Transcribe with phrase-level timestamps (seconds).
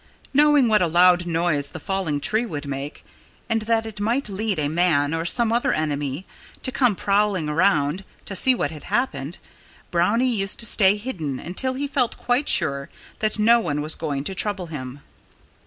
[0.33, 3.05] Knowing what a loud noise the falling tree would make,
[3.47, 6.25] and that it might lead a man (or some other enemy)
[6.63, 9.37] to come prowling around, to see what had happened,
[9.91, 14.23] Brownie used to stay hidden until he felt quite sure that no one was going
[14.23, 15.01] to trouble him.